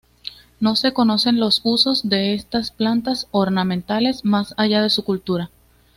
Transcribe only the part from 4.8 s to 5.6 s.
de su cultura.